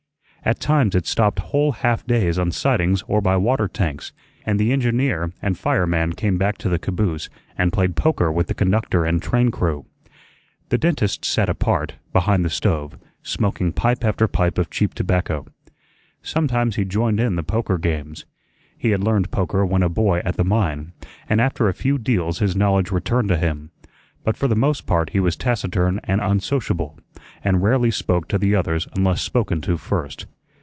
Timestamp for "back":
6.39-6.57